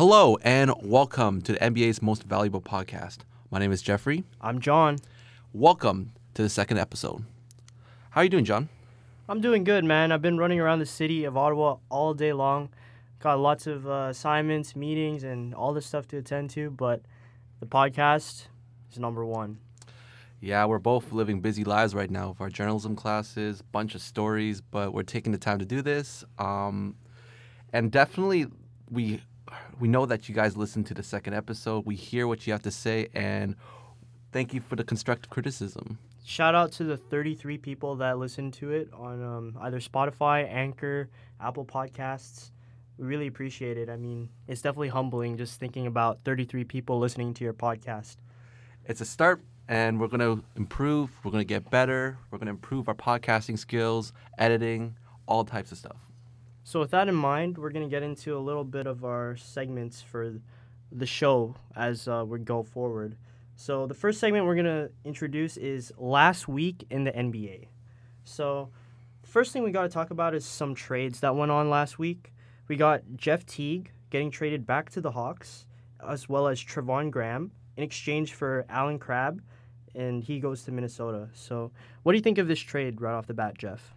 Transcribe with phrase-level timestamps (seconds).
[0.00, 3.18] Hello and welcome to the NBA's most valuable podcast.
[3.50, 4.24] My name is Jeffrey.
[4.40, 4.96] I'm John.
[5.52, 7.26] Welcome to the second episode.
[8.08, 8.70] How are you doing, John?
[9.28, 10.10] I'm doing good, man.
[10.10, 12.70] I've been running around the city of Ottawa all day long.
[13.18, 17.02] Got lots of uh, assignments, meetings, and all this stuff to attend to, but
[17.60, 18.46] the podcast
[18.90, 19.58] is number one.
[20.40, 24.62] Yeah, we're both living busy lives right now with our journalism classes, bunch of stories,
[24.62, 26.24] but we're taking the time to do this.
[26.38, 26.96] Um,
[27.74, 28.46] and definitely,
[28.90, 29.20] we
[29.80, 31.86] we know that you guys listen to the second episode.
[31.86, 33.56] We hear what you have to say, and
[34.30, 35.98] thank you for the constructive criticism.
[36.24, 41.08] Shout out to the 33 people that listened to it on um, either Spotify, Anchor,
[41.40, 42.50] Apple Podcasts.
[42.98, 43.88] We really appreciate it.
[43.88, 48.16] I mean, it's definitely humbling just thinking about 33 people listening to your podcast.
[48.84, 51.10] It's a start, and we're going to improve.
[51.24, 52.18] We're going to get better.
[52.30, 56.09] We're going to improve our podcasting skills, editing, all types of stuff.
[56.70, 59.36] So, with that in mind, we're going to get into a little bit of our
[59.36, 60.34] segments for
[60.92, 63.16] the show as uh, we go forward.
[63.56, 67.66] So, the first segment we're going to introduce is Last Week in the NBA.
[68.22, 68.68] So,
[69.24, 72.32] first thing we got to talk about is some trades that went on last week.
[72.68, 75.66] We got Jeff Teague getting traded back to the Hawks,
[76.08, 79.42] as well as Treveon Graham in exchange for Allen Crabbe,
[79.96, 81.30] and he goes to Minnesota.
[81.32, 81.72] So,
[82.04, 83.92] what do you think of this trade right off the bat, Jeff?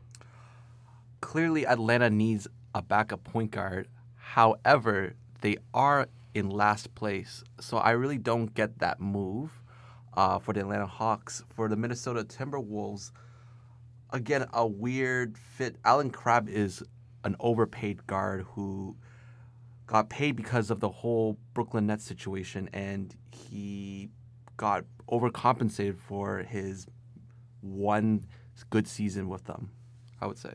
[1.22, 3.88] Clearly, Atlanta needs a backup point guard.
[4.16, 7.44] However, they are in last place.
[7.60, 9.52] So I really don't get that move
[10.14, 11.44] uh, for the Atlanta Hawks.
[11.56, 13.12] For the Minnesota Timberwolves,
[14.12, 15.76] again, a weird fit.
[15.86, 16.84] Allen Crabbe is
[17.24, 18.96] an overpaid guard who
[19.86, 24.10] got paid because of the whole Brooklyn Nets situation, and he
[24.58, 26.88] got overcompensated for his
[27.62, 28.26] one
[28.70, 29.72] good season with them,
[30.22, 30.54] I would say.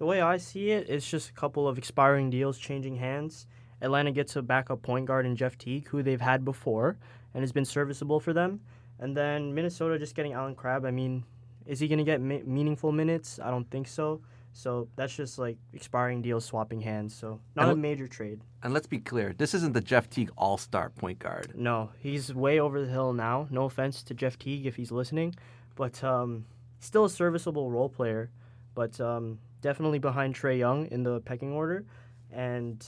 [0.00, 3.46] The way I see it, it's just a couple of expiring deals changing hands.
[3.82, 6.96] Atlanta gets a backup point guard in Jeff Teague, who they've had before
[7.34, 8.60] and has been serviceable for them.
[8.98, 10.86] And then Minnesota just getting Allen Crabbe.
[10.86, 11.24] I mean,
[11.66, 13.38] is he going to get mi- meaningful minutes?
[13.44, 14.22] I don't think so.
[14.54, 17.14] So that's just like expiring deals swapping hands.
[17.14, 18.40] So not And a major trade.
[18.62, 21.52] And let's be clear, this isn't the Jeff Teague All Star point guard.
[21.54, 23.48] No, he's way over the hill now.
[23.50, 25.34] No offense to Jeff Teague if he's listening,
[25.76, 26.46] but um,
[26.78, 28.30] still a serviceable role player.
[28.74, 31.84] But um, definitely behind Trae Young in the pecking order,
[32.32, 32.86] and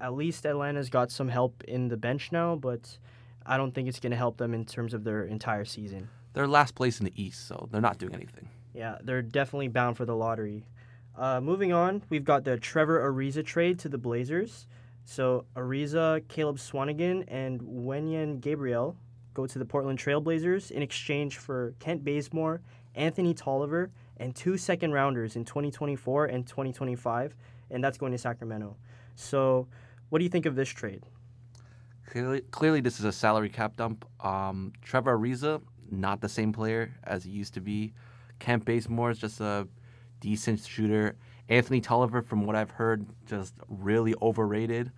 [0.00, 2.56] at least Atlanta's got some help in the bench now.
[2.56, 2.98] But
[3.46, 6.08] I don't think it's going to help them in terms of their entire season.
[6.32, 8.48] They're last place in the East, so they're not doing anything.
[8.74, 10.66] Yeah, they're definitely bound for the lottery.
[11.16, 14.66] Uh, moving on, we've got the Trevor Ariza trade to the Blazers.
[15.04, 18.96] So Ariza, Caleb Swanigan, and Wenyen Gabriel
[19.32, 22.62] go to the Portland Trailblazers in exchange for Kent Bazemore,
[22.94, 27.34] Anthony Tolliver, and two second rounders in 2024 and 2025,
[27.70, 28.76] and that's going to Sacramento.
[29.14, 29.68] So,
[30.08, 31.04] what do you think of this trade?
[32.06, 34.04] Clearly, clearly this is a salary cap dump.
[34.20, 35.60] Um, Trevor Ariza,
[35.90, 37.94] not the same player as he used to be.
[38.38, 39.66] Kent Bazemore is just a
[40.20, 41.16] decent shooter.
[41.48, 44.92] Anthony Tolliver, from what I've heard, just really overrated.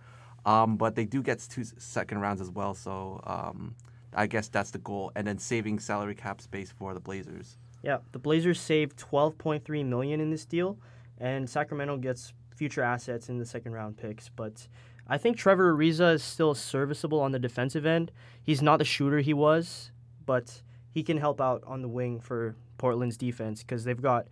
[0.45, 3.75] Um, but they do get two second rounds as well, so um,
[4.13, 5.11] I guess that's the goal.
[5.15, 7.57] And then saving salary cap space for the Blazers.
[7.83, 10.77] Yeah, the Blazers saved 12.3 million in this deal,
[11.19, 14.29] and Sacramento gets future assets in the second round picks.
[14.29, 14.67] But
[15.07, 18.11] I think Trevor Ariza is still serviceable on the defensive end.
[18.43, 19.91] He's not the shooter he was,
[20.25, 20.61] but
[20.91, 24.27] he can help out on the wing for Portland's defense because they've got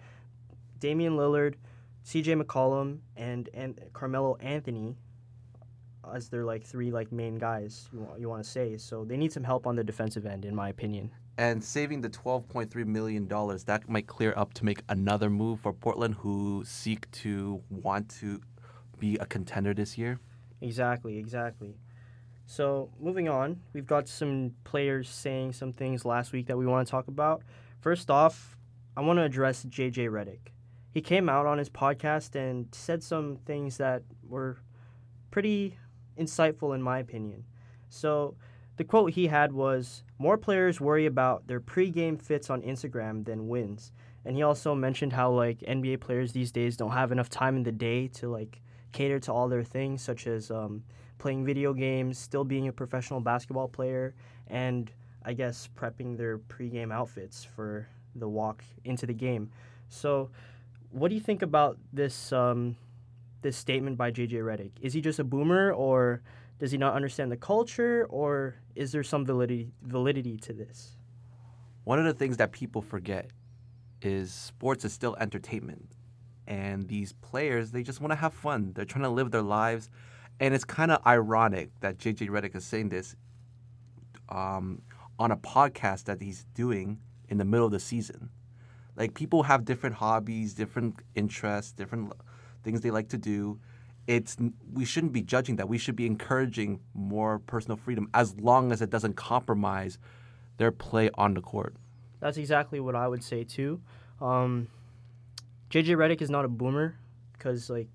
[0.79, 1.55] Damian Lillard,
[2.03, 2.35] C.J.
[2.35, 4.95] McCollum, and and Carmelo Anthony
[6.13, 8.78] as their like three like main guys you want, you want to say.
[8.78, 11.11] So they need some help on the defensive end, in my opinion.
[11.38, 16.16] And saving the $12.3 million, that might clear up to make another move for Portland,
[16.16, 18.40] who seek to want to
[19.00, 20.19] be a contender this year.
[20.62, 21.75] Exactly, exactly.
[22.46, 26.88] So moving on, we've got some players saying some things last week that we want
[26.88, 27.41] to talk about.
[27.81, 28.56] First off,
[28.96, 30.52] I want to address JJ Redick.
[30.91, 34.58] He came out on his podcast and said some things that were
[35.31, 35.78] pretty
[36.17, 37.43] insightful in my opinion.
[37.90, 38.35] So
[38.77, 43.47] the quote he had was more players worry about their pregame fits on Instagram than
[43.47, 43.91] wins.
[44.25, 47.63] And he also mentioned how like NBA players these days don't have enough time in
[47.63, 48.61] the day to like
[48.91, 50.83] cater to all their things such as um,
[51.17, 54.16] playing video games, still being a professional basketball player,
[54.47, 54.91] and
[55.23, 59.51] I guess prepping their pregame outfits for the walk into the game.
[59.89, 60.29] So,
[60.91, 62.78] what do you think about this um,
[63.41, 64.71] this statement by JJ Redick?
[64.81, 66.21] Is he just a boomer, or
[66.59, 70.97] does he not understand the culture, or is there some validity validity to this?
[71.84, 73.29] One of the things that people forget
[74.02, 75.91] is sports is still entertainment.
[76.47, 78.72] And these players, they just want to have fun.
[78.75, 79.90] They're trying to live their lives.
[80.40, 83.16] And it's kind of ironic that JJ Redick is saying this
[84.29, 84.81] um,
[85.17, 86.99] on a podcast that he's doing
[87.29, 88.29] in the middle of the season.
[88.96, 92.13] Like people have different hobbies, different interests, different
[92.63, 93.59] things they like to do.
[94.07, 94.37] It's
[94.72, 95.67] we shouldn't be judging that.
[95.67, 99.97] We should be encouraging more personal freedom as long as it doesn't compromise
[100.57, 101.75] their play on the court.
[102.19, 103.81] That's exactly what I would say too.
[104.22, 104.67] Um,
[105.69, 106.96] JJ Redick is not a boomer
[107.34, 107.87] because like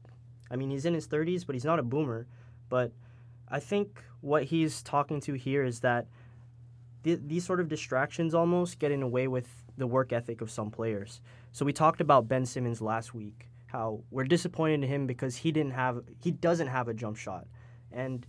[0.50, 2.26] I mean he's in his 30s, but he's not a boomer.
[2.68, 2.92] But
[3.48, 6.06] I think what he's talking to here is that
[7.04, 10.50] th- these sort of distractions almost get in the way with the work ethic of
[10.50, 11.20] some players.
[11.52, 15.52] So we talked about Ben Simmons last week, how we're disappointed in him because he
[15.52, 17.46] didn't have he doesn't have a jump shot.
[17.92, 18.26] And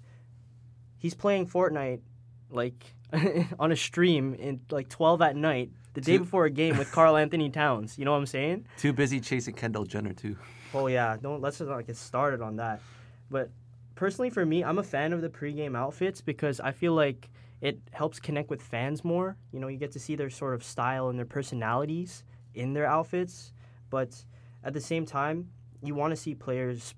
[0.97, 2.01] he's playing Fortnite
[2.49, 2.95] like
[3.59, 7.49] on a stream in like 12 at night the day before a game with Karl-Anthony
[7.49, 7.97] Towns.
[7.97, 8.65] You know what I'm saying?
[8.77, 10.37] Too busy chasing Kendall Jenner too.
[10.73, 12.81] Oh yeah, don't let's just not get started on that.
[13.29, 13.49] But
[13.95, 17.29] personally for me, I'm a fan of the pregame outfits because I feel like
[17.61, 19.37] it helps connect with fans more.
[19.51, 22.23] You know, you get to see their sort of style and their personalities
[22.53, 23.53] in their outfits,
[23.89, 24.23] but
[24.63, 25.49] at the same time,
[25.83, 26.93] you want to see players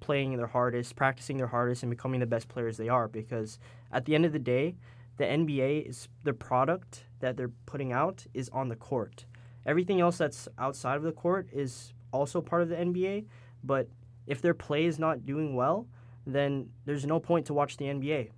[0.00, 3.58] playing their hardest, practicing their hardest, and becoming the best players they are because
[3.92, 4.76] at the end of the day,
[5.16, 9.24] the NBA is the product that they're putting out is on the court.
[9.64, 13.26] Everything else that's outside of the court is also part of the NBA,
[13.64, 13.88] but
[14.26, 15.86] if their play is not doing well,
[16.26, 18.30] then there's no point to watch the NBA.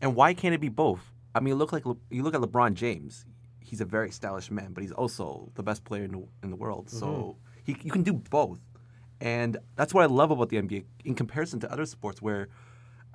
[0.00, 1.12] And why can't it be both?
[1.34, 3.24] I mean, look like you look at LeBron James.
[3.60, 6.56] He's a very stylish man, but he's also the best player in the, in the
[6.56, 6.86] world.
[6.86, 6.98] Mm-hmm.
[6.98, 8.58] So he, you can do both,
[9.20, 12.48] and that's what I love about the NBA in comparison to other sports where.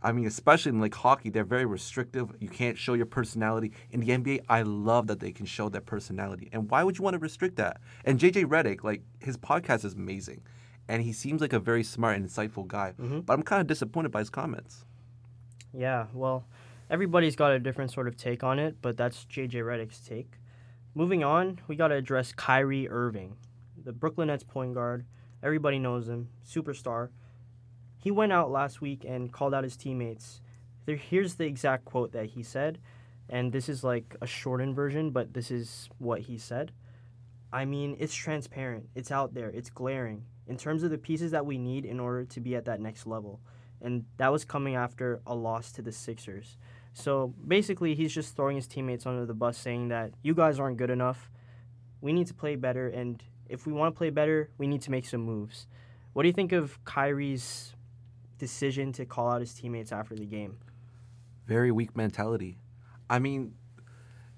[0.04, 2.32] I mean, especially in like hockey, they're very restrictive.
[2.40, 3.72] You can't show your personality.
[3.92, 6.50] In the NBA, I love that they can show their personality.
[6.52, 7.80] And why would you want to restrict that?
[8.04, 10.42] And JJ Redick, like his podcast is amazing,
[10.88, 12.96] and he seems like a very smart and insightful guy.
[13.00, 13.20] Mm-hmm.
[13.20, 14.86] But I'm kind of disappointed by his comments.
[15.72, 16.46] Yeah, well,
[16.90, 20.34] everybody's got a different sort of take on it, but that's JJ Redick's take.
[20.94, 23.38] Moving on, we got to address Kyrie Irving,
[23.84, 25.06] the Brooklyn Nets point guard.
[25.44, 27.10] Everybody knows him, superstar.
[27.98, 30.42] He went out last week and called out his teammates.
[30.86, 32.80] There, here's the exact quote that he said,
[33.30, 36.72] and this is like a shortened version, but this is what he said.
[37.54, 41.46] I mean, it's transparent, it's out there, it's glaring in terms of the pieces that
[41.46, 43.40] we need in order to be at that next level.
[43.82, 46.58] And that was coming after a loss to the Sixers.
[46.94, 50.78] So basically, he's just throwing his teammates under the bus, saying that you guys aren't
[50.78, 51.32] good enough.
[52.02, 54.92] We need to play better, and if we want to play better, we need to
[54.92, 55.68] make some moves.
[56.14, 57.74] What do you think of Kyrie's
[58.40, 60.58] decision to call out his teammates after the game?
[61.46, 62.58] Very weak mentality.
[63.10, 63.54] I mean,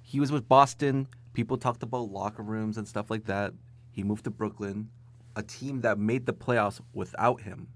[0.01, 1.07] he was with Boston.
[1.33, 3.53] People talked about locker rooms and stuff like that.
[3.91, 4.89] He moved to Brooklyn,
[5.35, 7.67] a team that made the playoffs without him.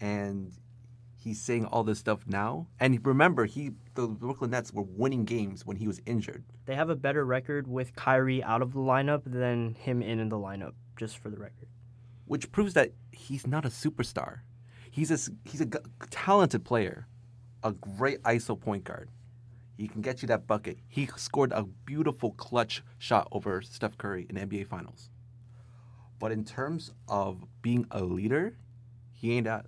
[0.00, 0.52] And
[1.16, 2.68] he's saying all this stuff now.
[2.78, 6.44] And remember, he the Brooklyn Nets were winning games when he was injured.
[6.66, 10.36] They have a better record with Kyrie out of the lineup than him in the
[10.36, 11.68] lineup, just for the record.
[12.24, 14.40] Which proves that he's not a superstar.
[14.88, 15.78] He's a he's a g-
[16.10, 17.08] talented player,
[17.64, 19.10] a great ISO point guard.
[19.76, 20.78] He can get you that bucket.
[20.86, 25.10] He scored a beautiful clutch shot over Steph Curry in NBA Finals.
[26.20, 28.58] But in terms of being a leader,
[29.12, 29.66] he ain't that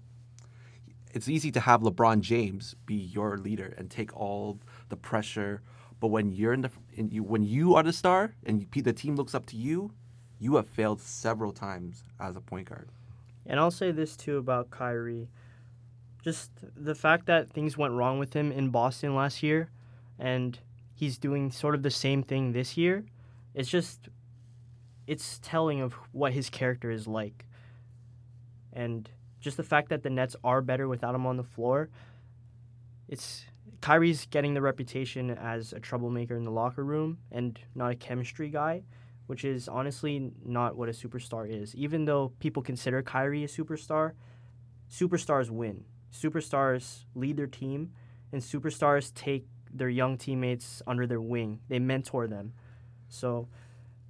[1.13, 5.63] it's easy to have LeBron James be your leader and take all the pressure.
[5.99, 8.93] But when you're in the in you, when you are the star and you, the
[8.93, 9.93] team looks up to you,
[10.39, 12.89] you have failed several times as a point guard.
[13.47, 15.29] And I'll say this too about Kyrie.
[16.23, 19.71] Just the fact that things went wrong with him in Boston last year
[20.19, 20.59] and
[20.95, 23.05] he's doing sort of the same thing this year,
[23.55, 24.09] it's just
[25.07, 27.47] it's telling of what his character is like.
[28.73, 29.11] And
[29.41, 31.89] just the fact that the Nets are better without him on the floor,
[33.09, 33.45] it's
[33.81, 38.51] Kyrie's getting the reputation as a troublemaker in the locker room and not a chemistry
[38.51, 38.83] guy,
[39.27, 41.75] which is honestly not what a superstar is.
[41.75, 44.13] Even though people consider Kyrie a superstar,
[44.91, 45.85] superstars win.
[46.13, 47.93] Superstars lead their team,
[48.33, 51.61] and superstars take their young teammates under their wing.
[51.69, 52.53] They mentor them.
[53.09, 53.49] So,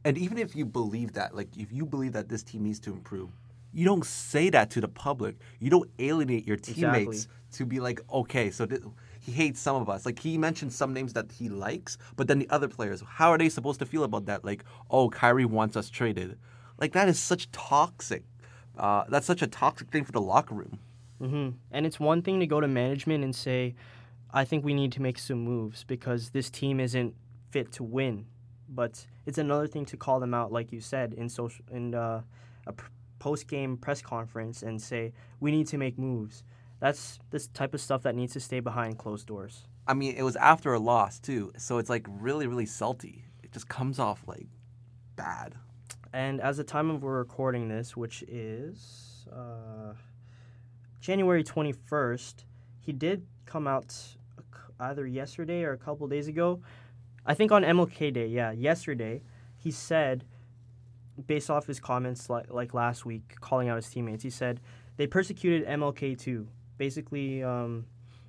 [0.04, 2.92] and even if you believe that, like if you believe that this team needs to
[2.92, 3.30] improve,
[3.72, 5.36] you don't say that to the public.
[5.58, 7.36] You don't alienate your teammates exactly.
[7.52, 8.82] to be like, okay, so th-
[9.20, 10.04] he hates some of us.
[10.06, 13.38] Like he mentioned some names that he likes, but then the other players, how are
[13.38, 14.44] they supposed to feel about that?
[14.44, 16.38] Like, oh, Kyrie wants us traded.
[16.78, 18.24] Like that is such toxic.
[18.76, 20.78] Uh, that's such a toxic thing for the locker room.
[21.20, 21.50] Mm-hmm.
[21.70, 23.74] And it's one thing to go to management and say,
[24.32, 27.14] I think we need to make some moves because this team isn't
[27.50, 28.26] fit to win.
[28.68, 32.22] But it's another thing to call them out, like you said, in social in uh,
[32.66, 32.72] a
[33.20, 36.42] post game press conference and say, we need to make moves.
[36.80, 39.64] That's this type of stuff that needs to stay behind closed doors.
[39.86, 43.24] I mean, it was after a loss too, so it's like really, really salty.
[43.44, 44.48] It just comes off like
[45.14, 45.54] bad.
[46.12, 49.94] And as the time of we're recording this, which is uh,
[51.00, 52.44] January 21st,
[52.80, 53.94] he did come out
[54.80, 56.60] either yesterday or a couple days ago.
[57.26, 59.22] I think on MLK Day, yeah, yesterday,
[59.56, 60.24] he said,
[61.26, 64.60] based off his comments like, like last week, calling out his teammates, he said,
[64.96, 66.48] they persecuted MLK too.
[66.76, 67.86] Basically, um,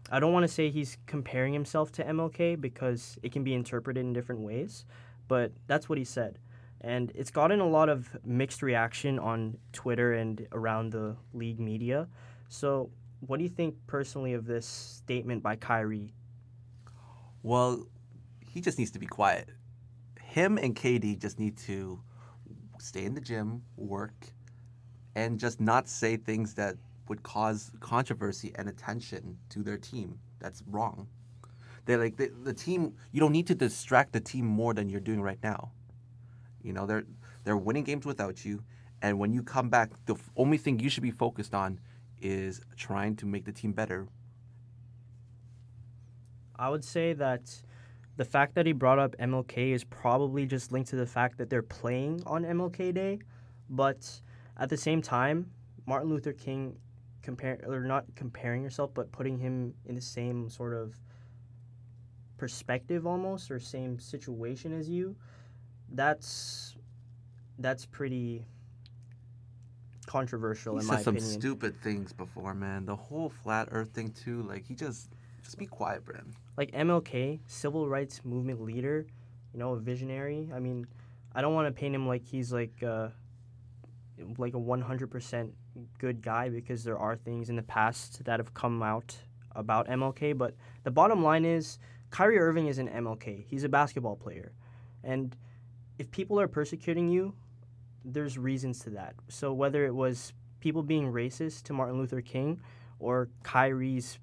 [0.10, 4.04] I don't want to say he's comparing himself to MLK because it can be interpreted
[4.04, 4.86] in different ways,
[5.28, 6.40] but that's what he said.
[6.82, 12.08] And it's gotten a lot of mixed reaction on Twitter and around the league media.
[12.50, 12.90] So,
[13.28, 16.14] what do you think personally of this statement by Kyrie?
[17.44, 17.86] Well,
[18.46, 19.50] he just needs to be quiet.
[20.22, 22.02] Him and KD just need to
[22.82, 24.28] stay in the gym, work,
[25.16, 26.76] and just not say things that
[27.08, 30.18] would cause controversy and attention to their team.
[30.40, 31.08] That's wrong.
[31.86, 32.94] They're like the, the team.
[33.12, 35.72] You don't need to distract the team more than you're doing right now.
[36.64, 37.06] You know they're
[37.44, 38.64] they're winning games without you,
[39.02, 41.80] and when you come back, the only thing you should be focused on
[42.22, 44.08] is trying to make the team better.
[46.56, 47.62] I would say that
[48.22, 51.50] the fact that he brought up MLK is probably just linked to the fact that
[51.50, 53.18] they're playing on MLK Day,
[53.68, 54.22] but
[54.58, 55.50] at the same time,
[55.88, 56.78] Martin Luther King
[57.24, 60.94] compare or not comparing yourself, but putting him in the same sort of
[62.38, 65.16] perspective almost or same situation as you.
[65.90, 66.76] That's
[67.58, 68.46] that's pretty
[70.06, 72.86] controversial He in said my some stupid things before, man.
[72.86, 74.44] The whole flat Earth thing too.
[74.44, 75.10] Like he just
[75.44, 76.34] just be quiet, Bren.
[76.58, 79.06] like MLK, civil rights movement leader,
[79.54, 80.50] you know, a visionary.
[80.54, 80.88] I mean,
[81.34, 83.10] I don't want to paint him like he's like uh,
[84.38, 85.52] like a 100%
[85.98, 89.16] good guy because there are things in the past that have come out
[89.56, 91.80] about MLK, but the bottom line is
[92.10, 93.46] Kyrie Irving is an MLK.
[93.48, 94.52] He's a basketball player.
[95.04, 95.36] And
[95.98, 97.34] if people are persecuting you,
[98.04, 99.16] there's reasons to that.
[99.30, 102.60] So whether it was people being racist to Martin Luther King
[103.00, 104.20] or Kyrie's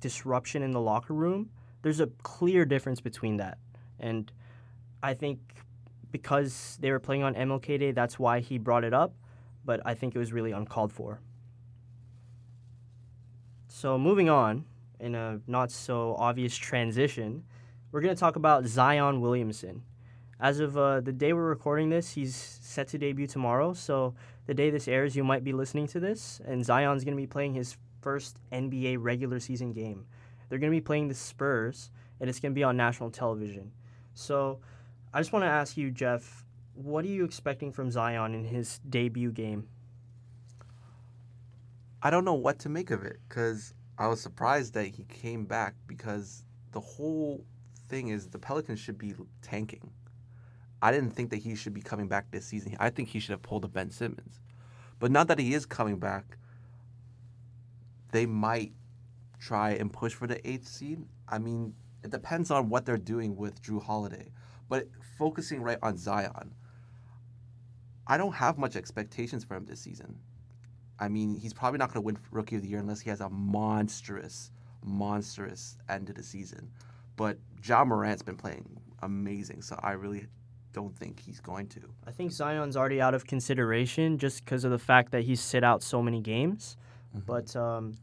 [0.00, 1.50] disruption in the locker room,
[1.82, 3.58] there's a clear difference between that.
[3.98, 4.30] And
[5.02, 5.38] I think
[6.10, 9.14] because they were playing on MLK Day, that's why he brought it up,
[9.64, 11.20] but I think it was really uncalled for.
[13.68, 14.64] So moving on,
[14.98, 17.44] in a not so obvious transition,
[17.92, 19.82] we're going to talk about Zion Williamson.
[20.40, 23.72] As of uh, the day we're recording this, he's set to debut tomorrow.
[23.72, 24.14] So
[24.46, 27.26] the day this airs, you might be listening to this, and Zion's going to be
[27.26, 27.76] playing his
[28.06, 30.06] first NBA regular season game.
[30.48, 33.72] They're going to be playing the Spurs, and it's going to be on national television.
[34.14, 34.60] So
[35.12, 38.78] I just want to ask you, Jeff, what are you expecting from Zion in his
[38.88, 39.66] debut game?
[42.00, 45.44] I don't know what to make of it because I was surprised that he came
[45.44, 47.44] back because the whole
[47.88, 49.90] thing is the Pelicans should be tanking.
[50.80, 52.76] I didn't think that he should be coming back this season.
[52.78, 54.38] I think he should have pulled a Ben Simmons.
[55.00, 56.38] But now that he is coming back,
[58.16, 58.72] they might
[59.38, 61.04] try and push for the eighth seed.
[61.28, 64.30] I mean, it depends on what they're doing with Jrue Holiday.
[64.70, 66.54] But focusing right on Zion,
[68.06, 70.18] I don't have much expectations for him this season.
[70.98, 73.20] I mean, he's probably not going to win Rookie of the Year unless he has
[73.20, 74.50] a monstrous,
[74.82, 76.70] monstrous end to the season.
[77.16, 80.26] But Ja Morant's been playing amazing, so I really
[80.72, 81.80] don't think he's going to.
[82.06, 85.62] I think Zion's already out of consideration just because of the fact that he's sit
[85.62, 86.78] out so many games.
[87.14, 87.26] Mhm.
[87.26, 87.94] But um,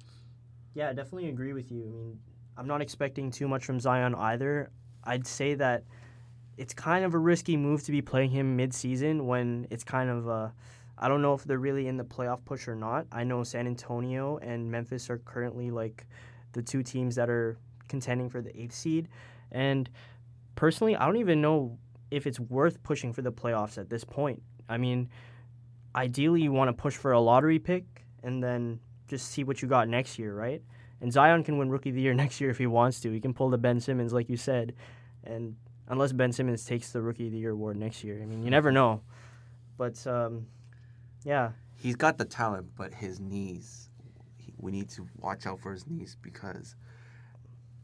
[0.74, 1.84] yeah, I definitely agree with you.
[1.84, 2.20] I mean,
[2.58, 4.70] I'm not expecting too much from Zion either.
[5.04, 5.84] I'd say that
[6.58, 10.30] it's kind of a risky move to be playing him mid-season when it's kind of
[10.30, 10.50] uh,
[10.98, 13.08] I don't know if they're really in the playoff push or not.
[13.12, 16.06] I know San Antonio and Memphis are currently like
[16.54, 17.58] the two teams that are
[17.88, 19.10] contending for the eighth seed,
[19.52, 19.90] and
[20.56, 21.78] personally, I don't even know
[22.12, 24.42] if it's worth pushing for the playoffs at this point.
[24.70, 25.10] I mean,
[25.96, 28.80] ideally, you want to push for a lottery pick and then
[29.14, 30.62] just see what you got next year, right?
[31.02, 33.12] And Zion can win Rookie of the Year next year if he wants to.
[33.12, 34.74] He can pull the Ben Simmons, like you said,
[35.24, 35.56] and
[35.88, 38.50] unless Ben Simmons takes the Rookie of the Year award next year, I mean, you
[38.50, 39.02] never know.
[39.78, 40.48] But um,
[41.24, 43.90] yeah, He's got the talent, but his knees,
[44.38, 46.78] he, we need to watch out for his knees because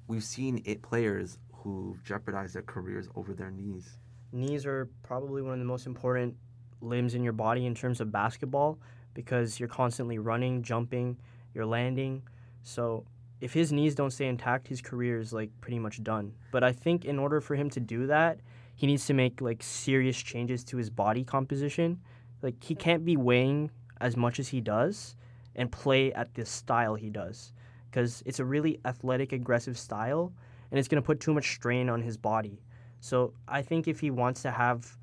[0.08, 3.98] we've seen it players who jeopardize their careers over their knees.
[4.32, 6.36] knees are probably one of the most important
[6.80, 8.80] limbs in your body in terms of basketball
[9.14, 11.18] because you're constantly running, jumping,
[11.54, 12.24] you're landing.
[12.64, 13.06] So
[13.42, 16.34] if his knees don't stay intact, his career is like pretty much done.
[16.52, 18.40] But I think in order for him to do that,
[18.76, 22.00] he needs to make like serious changes to his body composition.
[22.42, 25.16] Like he can't be weighing as much as he does
[25.56, 27.54] and play at this style he does
[27.90, 30.32] because it's a really athletic, aggressive style,
[30.72, 32.62] and it's going to put too much strain on his body.
[33.00, 34.98] So I think if he wants to have,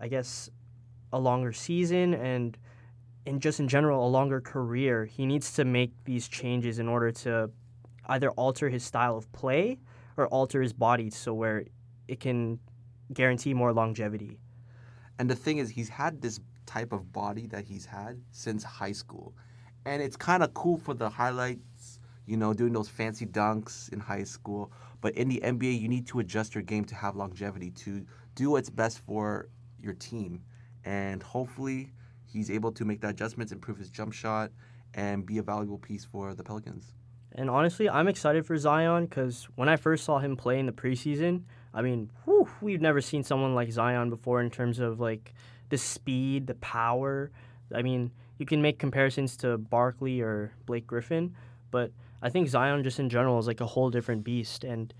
[0.00, 0.48] I guess,
[1.12, 2.56] a longer season and
[3.28, 7.12] and just in general a longer career, he needs to make these changes in order
[7.12, 7.50] to
[8.06, 9.78] either alter his style of play
[10.16, 11.64] or alter his body so where
[12.08, 12.58] it can
[13.12, 14.38] guarantee more longevity.
[15.18, 18.92] And the thing is, he's had this type of body that he's had since high
[18.92, 19.34] school.
[19.84, 24.00] And it's kind of cool for the highlights, you know, doing those fancy dunks in
[24.00, 24.72] high school.
[25.00, 28.04] But in the NBA, you need to adjust your game to have longevity, to
[28.34, 29.48] do what's best for
[29.80, 30.42] your team.
[30.84, 31.92] And hopefully,
[32.30, 34.50] he's able to make the adjustments, improve his jump shot,
[34.94, 36.94] and be a valuable piece for the Pelicans.
[37.32, 40.72] And honestly, I'm excited for Zion because when I first saw him play in the
[40.72, 41.42] preseason,
[41.74, 45.34] I mean, whew, we've never seen someone like Zion before in terms of like
[45.68, 47.30] the speed, the power.
[47.74, 51.34] I mean, you can make comparisons to Barkley or Blake Griffin,
[51.70, 51.92] but
[52.22, 54.92] I think Zion just in general is like a whole different beast, and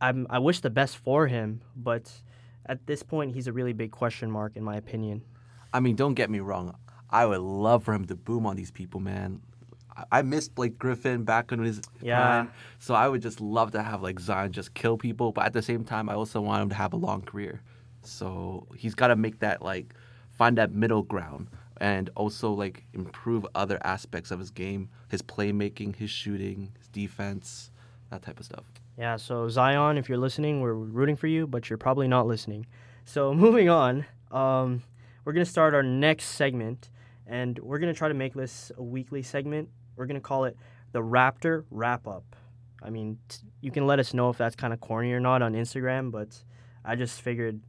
[0.00, 2.10] I'm I wish the best for him, but
[2.66, 5.22] at this point, he's a really big question mark in my opinion.
[5.72, 6.74] I mean, don't get me wrong.
[7.10, 9.40] I would love for him to boom on these people, man.
[10.10, 12.16] I, missed Blake Griffin back in his Yeah.
[12.18, 15.32] prime, so I would just love to have like Zion just kill people.
[15.32, 17.60] But at the same time, I also want him to have a long career.
[18.02, 19.94] So he's got to make that like
[20.30, 25.96] find that middle ground and also like improve other aspects of his game, his playmaking,
[25.96, 27.70] his shooting, his defense,
[28.10, 28.64] that type of stuff.
[28.98, 32.66] Yeah, so Zion, if you're listening, we're rooting for you, but you're probably not listening.
[33.04, 34.82] So moving on, um,
[35.24, 36.90] we're gonna start our next segment,
[37.26, 39.68] and we're gonna try to make this a weekly segment.
[39.96, 40.56] We're gonna call it
[40.92, 42.36] the Raptor Wrap Up.
[42.82, 45.42] I mean, t- you can let us know if that's kind of corny or not
[45.42, 46.42] on Instagram, but
[46.84, 47.60] I just figured,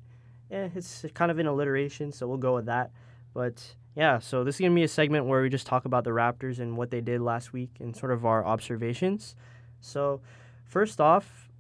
[0.52, 2.92] eh, it's kind of an alliteration, so we'll go with that.
[3.34, 6.12] But yeah, so this is gonna be a segment where we just talk about the
[6.12, 9.36] Raptors and what they did last week and sort of our observations.
[9.80, 10.22] So.
[10.66, 11.52] First off,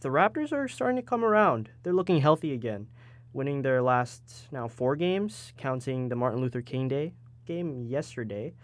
[0.00, 1.68] the Raptors are starting to come around.
[1.82, 2.88] They're looking healthy again,
[3.34, 7.12] winning their last now four games, counting the Martin Luther King Day
[7.44, 8.54] game yesterday.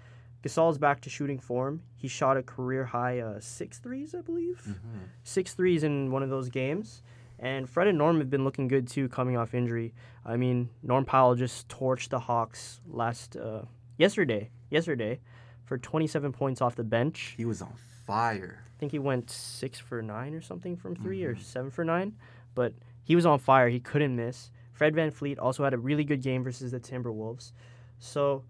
[0.43, 1.83] Gasol's back to shooting form.
[1.97, 4.75] He shot a career high uh, six threes, I believe.
[5.23, 7.03] Six threes in one of those games.
[7.39, 9.93] And Fred and Norm have been looking good too, coming off injury.
[10.25, 13.63] I mean, Norm Powell just torched the Hawks last uh,
[13.99, 14.51] yesterday.
[14.71, 15.21] Yesterday,
[15.65, 17.35] for 27 points off the bench.
[17.37, 17.75] He was on
[18.07, 18.65] fire.
[18.67, 22.15] I think he went six for nine or something from 3 or seven for nine.
[22.55, 23.69] But he was on fire.
[23.69, 24.51] He couldn't miss.
[24.81, 27.53] Fred VanVleet also had a really good game versus the Timberwolves.
[27.99, 28.45] So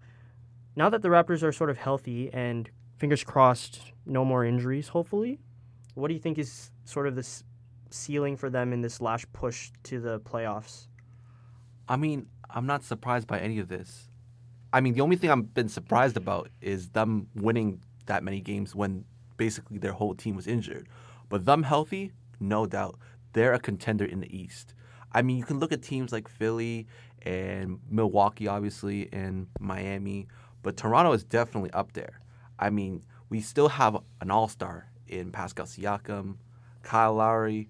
[0.77, 5.41] now that the Raptors are sort of healthy and fingers crossed, no more injuries, hopefully,
[5.93, 7.43] what do you think is sort of this
[7.89, 10.87] ceiling for them in this last push to the playoffs?
[11.89, 14.07] I mean, I'm not surprised by any of this.
[14.71, 18.73] I mean, the only thing I've been surprised about is them winning that many games
[18.73, 19.03] when
[19.35, 20.87] basically their whole team was injured.
[21.27, 22.97] But them healthy, no doubt,
[23.33, 24.73] they're a contender in the East.
[25.13, 26.87] I mean, you can look at teams like Philly
[27.23, 30.27] and Milwaukee, obviously, and Miami,
[30.63, 32.21] but Toronto is definitely up there.
[32.57, 36.35] I mean, we still have an all star in Pascal Siakam,
[36.83, 37.69] Kyle Lowry.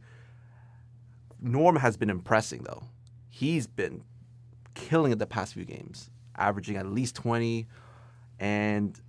[1.41, 2.83] Norm has been impressing, though.
[3.29, 4.03] He's been
[4.73, 7.67] killing it the past few games, averaging at least 20.
[8.39, 8.99] And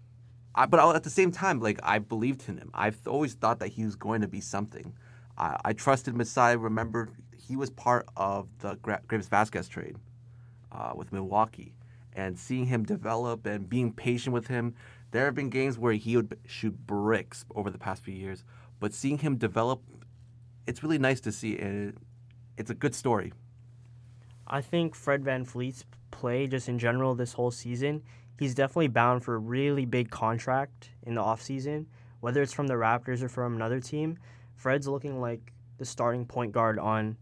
[0.55, 2.71] I, but at the same time, like I believed in him.
[2.75, 4.95] I've always thought that he was going to be something.
[5.37, 6.57] I, I trusted Masai.
[6.57, 7.11] Remember,
[7.47, 9.97] he was part of the Gra- Greivis Vasquez trade
[10.71, 11.75] uh, with Milwaukee,
[12.15, 14.75] and seeing him develop and being patient with him.
[15.11, 18.45] There have been games where he would shoot bricks over the past few years,
[18.81, 19.83] but seeing him develop,
[20.67, 21.95] it's really nice to see, and it,
[22.57, 23.33] it's a good story.
[24.47, 28.03] I think Fred VanVleet's play, just in general, this whole season,
[28.39, 31.87] he's definitely bound for a really big contract in the offseason,
[32.21, 34.19] whether it's from the Raptors or from another team.
[34.55, 37.17] Fred's looking like the starting point guard on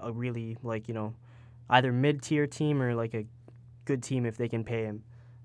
[0.00, 1.14] a really, like, you know,
[1.70, 3.24] either mid tier team or like a
[3.84, 5.02] good team if they can pay him.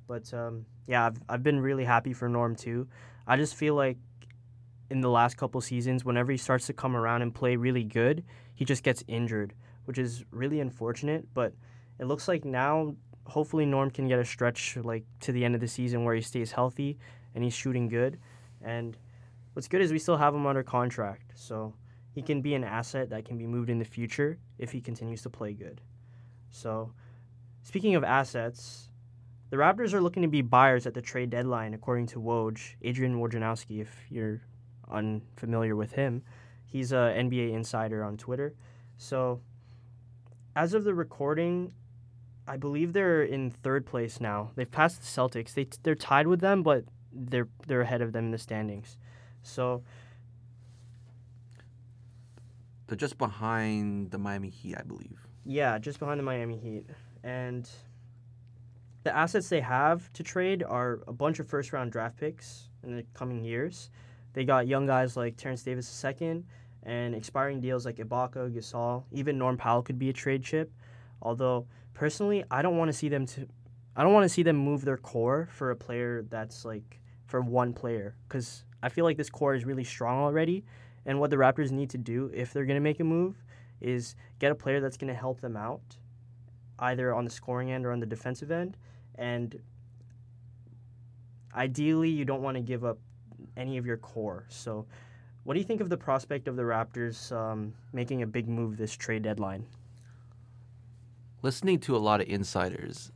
[0.07, 2.87] But um, yeah, I've, I've been really happy for Norm too.
[3.25, 3.97] I just feel like
[4.89, 8.25] in the last couple seasons, whenever he starts to come around and play really good,
[8.53, 9.53] he just gets injured,
[9.85, 11.25] which is really unfortunate.
[11.33, 11.53] But
[11.97, 15.61] it looks like now, hopefully, Norm can get a stretch like to the end of
[15.61, 16.97] the season where he stays healthy
[17.33, 18.19] and he's shooting good.
[18.61, 18.97] And
[19.53, 21.73] what's good is we still have him under contract, so
[22.11, 25.21] he can be an asset that can be moved in the future if he continues
[25.23, 25.81] to play good.
[26.49, 26.93] So,
[27.63, 28.89] speaking of assets,
[29.49, 33.19] the Raptors are looking to be buyers at the trade deadline, according to Woj, Adrian
[33.19, 34.41] Wojnarowski, if you're
[34.89, 36.23] unfamiliar with him.
[36.65, 38.53] He's an NBA insider on Twitter.
[38.97, 39.41] So,
[40.55, 41.73] as of the recording,
[42.47, 44.51] I believe they're in third place now.
[44.55, 45.53] They've passed the Celtics.
[45.53, 48.97] They they're tied with them, but they're they're ahead of them in the standings.
[49.43, 49.83] So
[52.91, 55.25] They're just behind the Miami Heat, I believe.
[55.45, 56.87] yeah, just behind the Miami Heat,
[57.23, 57.69] and
[59.03, 62.93] the assets they have to trade are a bunch of first round draft picks in
[62.93, 63.91] the coming years.
[64.33, 66.43] They got young guys like Terrence Davis II
[66.83, 70.69] and expiring deals like Ibaka, Gasol, even Norm Powell could be a trade chip.
[71.21, 73.47] Although personally, I don't want to see them to,
[73.95, 77.39] I don't want to see them move their core for a player that's like for
[77.39, 80.65] one player because I feel like this core is really strong already.
[81.05, 83.35] And what the Raptors need to do if they're gonna make a move
[83.79, 85.97] is get a player that's gonna help them out,
[86.79, 88.77] either on the scoring end or on the defensive end.
[89.15, 89.59] And
[91.53, 92.97] ideally, you don't want to give up
[93.57, 94.45] any of your core.
[94.49, 94.85] So,
[95.43, 98.77] what do you think of the prospect of the Raptors um, making a big move
[98.77, 99.65] this trade deadline?
[101.41, 103.11] Listening to a lot of insiders,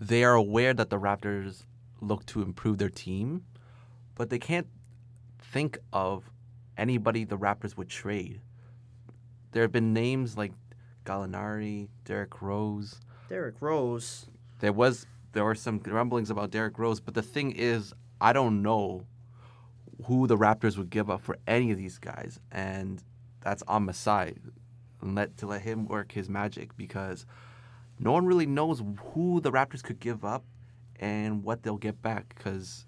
[0.00, 1.64] they are aware that the Raptors
[2.00, 3.44] look to improve their team,
[4.14, 4.68] but they can't
[5.40, 6.30] think of
[6.76, 8.40] anybody the Raptors would trade.
[9.52, 10.52] There have been names like
[11.04, 13.00] Gallinari, Derrick Rose.
[13.28, 14.26] Derrick Rose.
[14.60, 18.62] There was there were some rumblings about Derrick Rose, but the thing is, I don't
[18.62, 19.06] know
[20.04, 23.02] who the Raptors would give up for any of these guys, and
[23.40, 24.34] that's on Masai.
[25.00, 27.26] And let to let him work his magic because
[27.98, 28.82] no one really knows
[29.12, 30.44] who the Raptors could give up
[31.00, 32.86] and what they'll get back because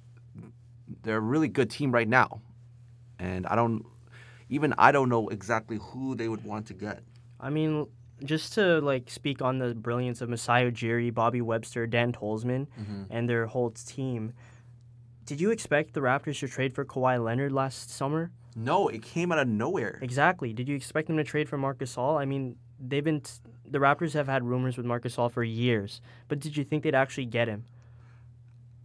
[1.03, 2.41] they're a really good team right now,
[3.19, 3.85] and I don't
[4.49, 7.03] even I don't know exactly who they would want to get.
[7.41, 7.87] I mean,
[8.25, 13.05] just to like speak on the brilliance of Masai Ujiri, Bobby Webster, Dan Tolzman, mm-hmm.
[13.11, 14.33] and their whole team.
[15.27, 18.31] Did you expect the Raptors to trade for Kawhi Leonard last summer?
[18.57, 19.99] No, it came out of nowhere.
[20.03, 20.53] Exactly.
[20.53, 22.21] Did you expect them to trade for Marc Gasol?
[22.21, 23.33] I mean, they've been t-
[23.67, 26.95] the Raptors have had rumors with Marc Gasol for years, but did you think they'd
[26.95, 27.65] actually get him?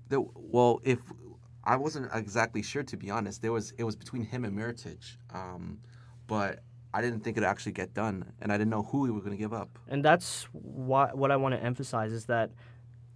[0.07, 0.99] The, well, if
[1.69, 5.17] I wasn't exactly sure to be honest, there was it was between him and Meritage,
[5.31, 5.77] um,
[6.25, 6.63] but
[6.95, 9.33] I didn't think it'd actually get done, and I didn't know who we were going
[9.33, 9.77] to give up.
[9.87, 12.49] And that's why what I want to emphasize is that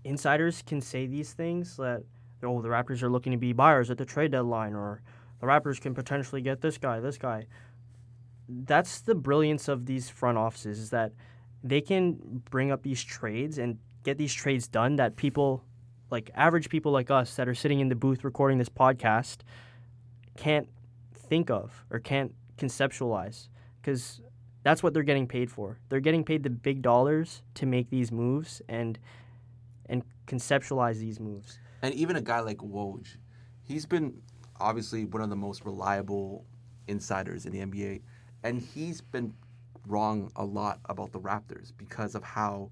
[0.04, 2.04] insiders can say these things that
[2.44, 5.02] oh the Raptors are looking to be buyers at the trade deadline or
[5.40, 7.48] the Raptors can potentially get this guy, this guy.
[8.48, 11.14] That's the brilliance of these front offices is that
[11.64, 15.64] they can bring up these trades and get these trades done that people
[16.14, 19.38] like average people like us that are sitting in the booth recording this podcast
[20.38, 20.70] can't
[21.16, 23.48] think of or can't conceptualize
[23.82, 24.22] because
[24.62, 25.80] that's what they're getting paid for.
[25.90, 29.00] They're getting paid the big dollars to make these moves and
[29.90, 31.58] and conceptualize these moves.
[31.82, 33.18] And even a guy like Woj,
[33.64, 34.22] he's been
[34.60, 36.46] obviously one of the most reliable
[36.88, 38.02] insiders in the NBA,
[38.44, 39.34] and he's been
[39.88, 42.70] wrong a lot about the Raptors because of how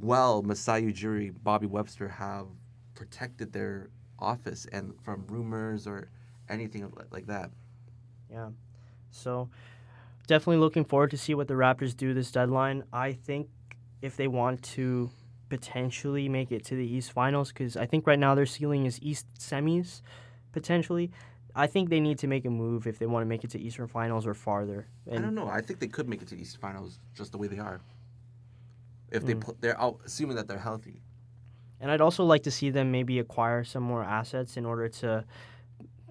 [0.00, 2.46] well Masai Ujiri, Bobby Webster have
[2.94, 6.10] protected their office and from rumors or
[6.48, 7.50] anything like that.
[8.30, 8.50] Yeah.
[9.10, 9.48] So
[10.26, 12.84] definitely looking forward to see what the Raptors do this deadline.
[12.92, 13.48] I think
[14.02, 15.10] if they want to
[15.48, 19.00] potentially make it to the East Finals, because I think right now their ceiling is
[19.00, 20.02] East semis,
[20.52, 21.10] potentially.
[21.54, 23.60] I think they need to make a move if they want to make it to
[23.60, 24.88] Eastern Finals or farther.
[25.10, 25.48] I don't know.
[25.48, 27.80] I think they could make it to the East Finals just the way they are.
[29.10, 29.40] If they mm.
[29.40, 31.02] pl- they're out, assuming that they're healthy.
[31.80, 35.24] And I'd also like to see them maybe acquire some more assets in order to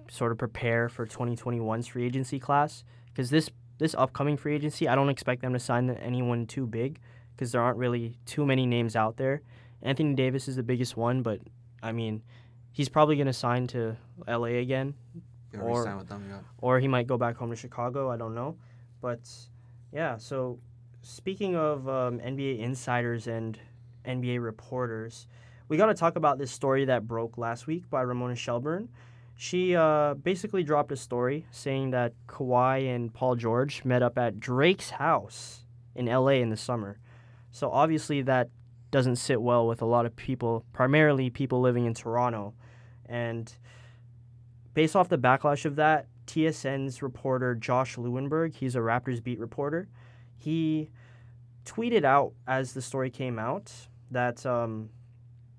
[0.08, 2.84] sort of prepare for 2021's free agency class.
[3.08, 7.00] Because this this upcoming free agency, I don't expect them to sign anyone too big
[7.34, 9.42] because there aren't really too many names out there.
[9.82, 11.40] Anthony Davis is the biggest one, but
[11.82, 12.22] I mean,
[12.72, 14.94] he's probably going to sign to LA again,
[15.60, 16.38] Or- with them, yeah.
[16.58, 18.10] or he might go back home to Chicago.
[18.10, 18.56] I don't know.
[19.02, 19.20] But
[19.92, 20.58] yeah, so
[21.06, 23.56] speaking of um, NBA insiders and
[24.04, 25.28] NBA reporters,
[25.68, 28.88] we got to talk about this story that broke last week by Ramona Shelburne.
[29.36, 34.40] She uh, basically dropped a story saying that Kawhi and Paul George met up at
[34.40, 35.64] Drake's house
[35.94, 36.98] in LA in the summer.
[37.52, 38.48] So obviously that
[38.90, 42.54] doesn't sit well with a lot of people, primarily people living in Toronto.
[43.08, 43.52] And
[44.74, 49.86] based off the backlash of that, TSN's reporter Josh Lewenberg, he's a Raptors beat reporter,
[50.38, 50.90] he
[51.66, 53.72] tweeted out as the story came out
[54.10, 54.88] that um,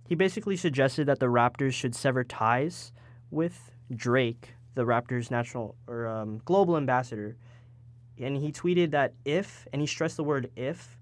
[0.08, 2.94] he basically suggested that the Raptors should sever ties
[3.30, 7.38] with Drake, the Raptors' national or um, global ambassador.
[8.20, 10.98] And he tweeted that if, and he stressed the word if,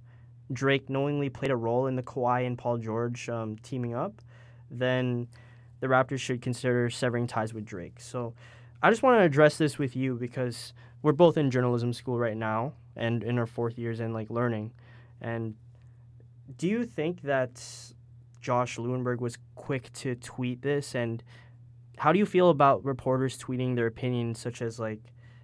[0.51, 4.21] Drake knowingly played a role in the Kawhi and Paul George um, teaming up,
[4.69, 5.27] then
[5.79, 7.99] the Raptors should consider severing ties with Drake.
[7.99, 8.33] So
[8.81, 12.37] I just want to address this with you because we're both in journalism school right
[12.37, 14.71] now and in our fourth years and like learning.
[15.25, 15.55] And
[16.55, 17.59] do you think that
[18.45, 20.93] Josh Lewenberg was quick to tweet this.
[20.93, 21.23] And
[21.97, 24.99] how do you feel about reporters tweeting their opinions, such as like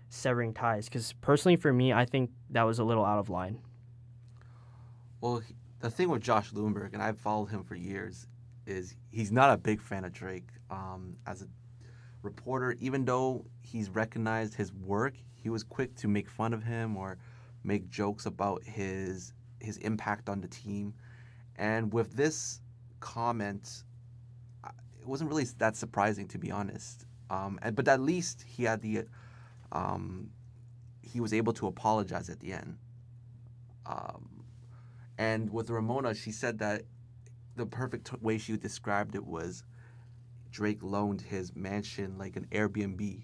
[0.09, 0.85] severing ties?
[0.85, 3.57] Because personally, for me, I think that was a little out of line.
[5.19, 5.41] Well,
[5.79, 8.27] the thing with Josh Lewenberg, and I've followed him for years,
[8.67, 10.49] is he's not a big fan of Drake.
[10.69, 11.47] Um, as a
[12.21, 16.95] reporter, even though he's recognized his work, he was quick to make fun of him
[16.95, 17.17] or
[17.63, 20.93] make jokes about his his impact on the team.
[21.55, 22.61] And with this
[22.99, 23.83] comment,
[24.65, 27.05] it wasn't really that surprising, to be honest.
[27.29, 29.05] Um, and, but at least he had the
[29.71, 30.29] um,
[31.01, 32.77] he was able to apologize at the end.
[33.85, 34.43] Um,
[35.17, 36.83] and with Ramona, she said that
[37.55, 39.63] the perfect way she described it was
[40.51, 43.23] Drake loaned his mansion like an Airbnb.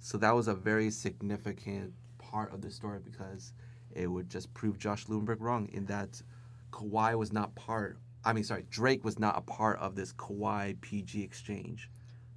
[0.00, 3.52] So that was a very significant part of the story because
[3.98, 6.22] it would just prove Josh Lewenberg wrong in that
[6.72, 7.98] Kawhi was not part.
[8.24, 11.90] I mean, sorry, Drake was not a part of this Kawhi PG exchange.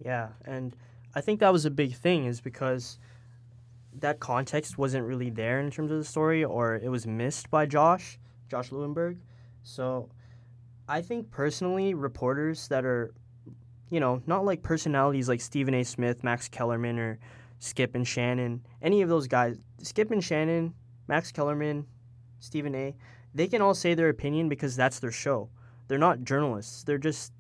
[0.04, 0.76] Yeah, and
[1.15, 2.97] I think that was a big thing is because
[4.00, 7.65] that context wasn't really there in terms of the story or it was missed by
[7.65, 8.17] Josh,
[8.50, 9.17] Josh Lewenberg.
[9.63, 10.10] So
[10.88, 13.13] I think personally reporters that are
[13.91, 15.84] you know, not like personalities like Stephen A.
[15.84, 17.19] Smith, Max Kellerman or
[17.60, 20.74] Skip and Shannon, any of those guys, Skip and Shannon,
[21.12, 21.86] Max Kellerman,
[22.39, 22.95] Stephen A.,
[23.36, 25.50] they can all say their opinion because that's their show.
[25.89, 27.34] They're not journalists, they're just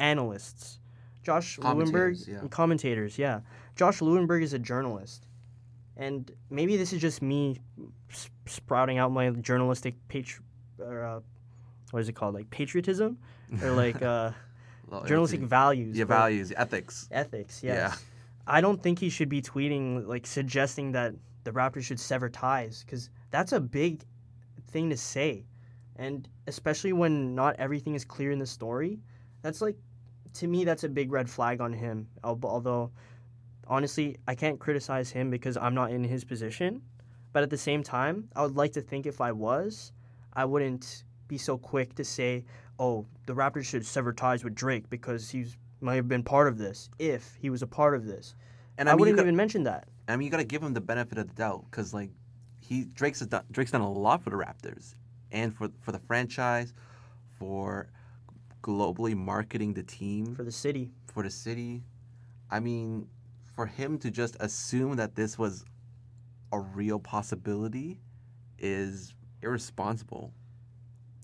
[0.00, 0.80] analysts.
[1.22, 2.40] Josh Lewenberg yeah.
[2.40, 3.40] and commentators, yeah.
[3.76, 5.28] Josh Lewenberg is a journalist.
[5.96, 7.60] And maybe this is just me
[8.46, 10.44] sprouting out my journalistic patri-
[10.80, 11.20] or, uh,
[11.92, 12.34] what is it called?
[12.34, 13.16] Like patriotism?
[13.62, 14.32] Or like uh,
[15.06, 15.96] journalistic values.
[15.96, 17.08] yeah, values, ethics.
[17.12, 17.94] Ethics, Yeah.
[18.46, 22.84] I don't think he should be tweeting like suggesting that the Raptors should sever ties
[22.84, 24.02] because that's a big
[24.68, 25.46] thing to say,
[25.96, 28.98] and especially when not everything is clear in the story.
[29.42, 29.76] That's like,
[30.34, 32.08] to me, that's a big red flag on him.
[32.24, 32.90] Although,
[33.68, 36.82] honestly, I can't criticize him because I'm not in his position.
[37.32, 39.92] But at the same time, I would like to think if I was,
[40.34, 42.44] I wouldn't be so quick to say,
[42.78, 45.46] "Oh, the Raptors should sever ties with Drake because he
[45.80, 48.34] might have been part of this if he was a part of this.
[48.78, 49.88] And I, I, mean, wouldn't got- even mention that.
[50.08, 52.10] I mean, you got to give him the benefit of the doubt because like
[52.60, 54.94] he Drake's done, Drake's done a lot for the Raptors
[55.32, 56.72] and for for the franchise,
[57.38, 57.88] for
[58.62, 60.90] globally marketing the team for the city.
[61.06, 61.82] for the city.
[62.50, 63.06] I mean,
[63.54, 65.64] for him to just assume that this was
[66.52, 68.00] a real possibility
[68.58, 70.32] is irresponsible.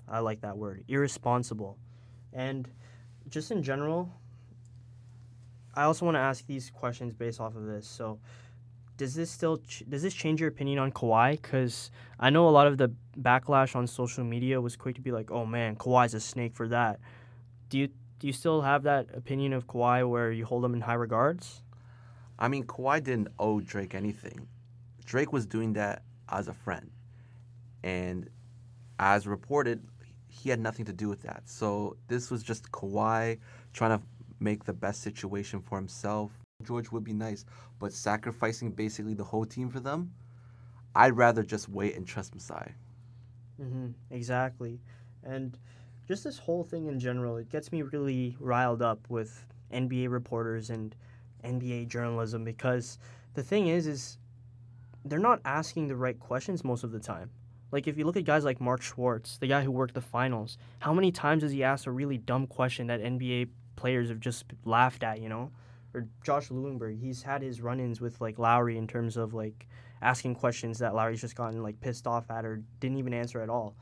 [0.09, 1.79] I like that word, irresponsible.
[2.33, 2.69] And
[3.29, 4.13] just in general,
[5.75, 7.87] I also want to ask these questions based off of this.
[7.87, 8.19] So,
[9.01, 11.41] does this still ch- does this change your opinion on Kawhi?
[11.41, 15.11] Because I know a lot of the backlash on social media was quick to be
[15.11, 17.01] like, "Oh man, Kawhi's a snake for that."
[17.71, 20.83] Do you do you still have that opinion of Kawhi where you hold him in
[20.83, 21.63] high regards?
[22.39, 24.47] I mean, Kawhi didn't owe Drake anything.
[25.07, 26.91] Drake was doing that as a friend.
[27.83, 28.29] And
[28.99, 29.83] as reported,
[30.29, 31.49] he had nothing to do with that.
[31.49, 33.39] So this was just Kawhi
[33.73, 34.05] trying to
[34.41, 36.40] make the best situation for himself.
[36.65, 37.45] George would be nice,
[37.79, 40.13] but sacrificing basically the whole team for them,
[40.95, 42.73] I'd rather just wait and trust Masai.
[43.61, 44.81] Mm-hmm, exactly.
[45.23, 45.59] And
[46.09, 50.71] just this whole thing in general, it gets me really riled up with NBA reporters
[50.71, 50.95] and
[51.45, 52.99] NBA journalism because
[53.35, 54.19] the thing is, is
[55.05, 57.31] they're not asking the right questions most of the time.
[57.73, 60.59] Like if you look at guys like Mark Schwartz, the guy who worked the finals,
[60.81, 64.45] how many times has he asked a really dumb question that NBA players have just
[64.65, 65.51] laughed at, you know?
[65.95, 69.67] Or Josh Lewenberg, he's had his run-ins with like Lowry in terms of like
[70.03, 73.49] asking questions that Lowry's just gotten like pissed off at or didn't even answer at
[73.49, 73.75] all.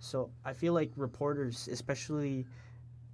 [0.00, 2.44] So I feel like reporters, especially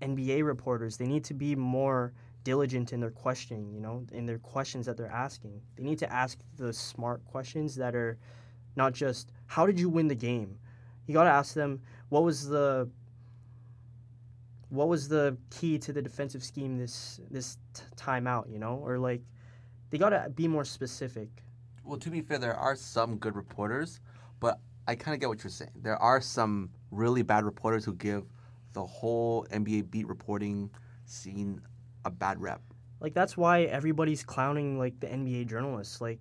[0.01, 2.13] NBA reporters, they need to be more
[2.45, 5.61] diligent in their questioning, you know, in their questions that they're asking.
[5.77, 8.19] They need to ask the smart questions that are
[8.77, 10.59] not just how did you win the game?
[11.07, 12.89] You got to ask them what was the
[14.71, 18.77] what was the key to the defensive scheme this this t- timeout, you know?
[18.77, 19.23] Or like
[19.91, 21.29] they got to be more specific.
[21.85, 24.01] Well, to be fair, there are some good reporters,
[24.41, 25.73] but I kind of get what you're saying.
[25.83, 28.25] There are some really bad reporters who give
[28.75, 30.71] the whole NBA beat reporting
[31.07, 31.61] scene
[32.05, 32.61] a bad rep.
[33.01, 36.01] Like that's why everybody's clowning like the NBA journalists.
[36.01, 36.21] Like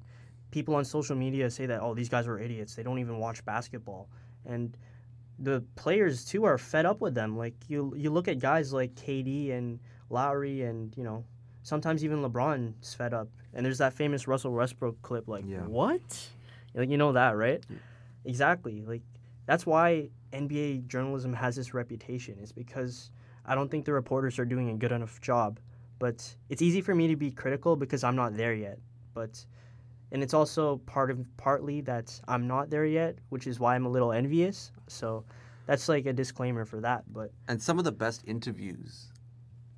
[0.51, 2.75] people on social media say that oh these guys are idiots.
[2.75, 4.09] They don't even watch basketball.
[4.45, 4.77] And
[5.39, 7.37] the players too are fed up with them.
[7.37, 11.23] Like you you look at guys like KD and Lowry and you know
[11.63, 13.29] sometimes even LeBron's fed up.
[13.53, 15.61] And there's that famous Russell Westbrook clip like Yeah.
[15.61, 16.27] what?
[16.73, 17.63] Like you know that, right?
[17.69, 17.77] Yeah.
[18.25, 18.83] Exactly.
[18.85, 19.01] Like
[19.45, 22.39] that's why NBA journalism has this reputation.
[22.39, 23.11] Is because
[23.45, 25.59] I don't think the reporters are doing a good enough job.
[25.99, 28.79] But it's easy for me to be critical because I'm not there yet.
[29.13, 29.43] But
[30.11, 33.85] and it's also part of partly that I'm not there yet, which is why I'm
[33.85, 34.71] a little envious.
[34.87, 35.23] So
[35.65, 37.03] that's like a disclaimer for that.
[37.11, 39.11] But And some of the best interviews,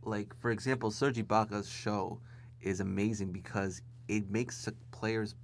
[0.03, 2.19] like for example, Serge Ibaka's show
[2.61, 5.35] is amazing because it makes the players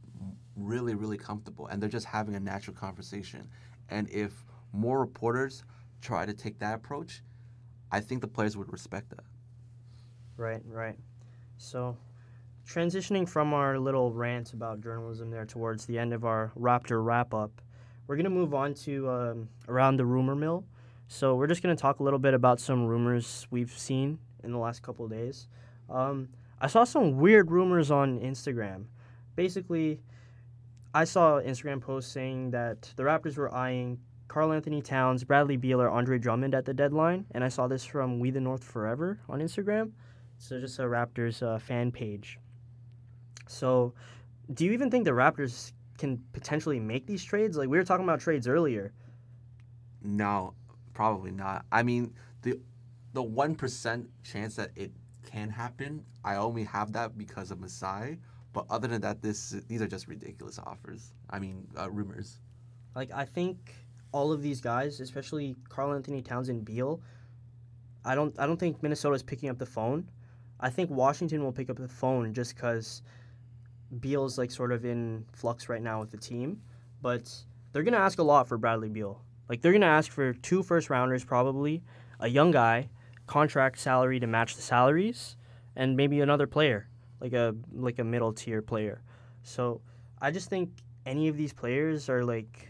[0.56, 3.48] really, really comfortable and they're just having a natural conversation.
[3.90, 5.64] And if more reporters
[6.02, 7.24] try to take that approach,
[7.92, 9.24] I think the players would respect that.
[10.38, 10.98] Right, right.
[11.58, 11.98] So,
[12.68, 17.34] transitioning from our little rant about journalism there towards the end of our Raptor wrap
[17.34, 17.62] up,
[18.08, 20.66] we're going to move on to um, around the rumor mill.
[21.08, 24.52] So, we're just going to talk a little bit about some rumors we've seen in
[24.52, 25.48] the last couple of days.
[25.90, 28.86] Um, I saw some weird rumors on Instagram.
[29.36, 30.00] Basically,
[30.94, 35.58] I saw an Instagram post saying that the Raptors were eyeing Karl Anthony Towns, Bradley
[35.58, 37.26] Beal, or Andre Drummond at the deadline.
[37.32, 39.92] And I saw this from We the North Forever on Instagram.
[40.38, 42.40] So just a Raptors uh, fan page.
[43.48, 43.94] So,
[44.54, 47.58] do you even think the Raptors can potentially make these trades?
[47.58, 48.94] Like we were talking about trades earlier.
[50.02, 50.54] No,
[50.94, 51.66] probably not.
[51.72, 52.60] I mean, the
[53.14, 54.92] the one percent chance that it
[55.26, 58.18] can happen, I only have that because of Masai.
[58.54, 61.14] But other than that, this these are just ridiculous offers.
[61.30, 62.40] I mean, uh, rumors.
[62.96, 63.74] Like I think
[64.12, 67.02] all of these guys, especially Karl Anthony Towns and Beal,
[68.06, 70.10] I don't I don't think Minnesota's picking up the phone.
[70.60, 73.02] I think Washington will pick up the phone just because
[74.00, 76.62] Beal's like sort of in flux right now with the team,
[77.02, 77.32] but
[77.72, 79.22] they're gonna ask a lot for Bradley Beal.
[79.50, 81.84] Like they're gonna ask for two first rounders probably,
[82.20, 82.90] a young guy,
[83.28, 85.36] contract salary to match the salaries,
[85.76, 86.88] and maybe another player
[87.20, 89.02] like a like a middle tier player.
[89.44, 89.82] So
[90.22, 90.70] I just think
[91.06, 92.70] any of these players are like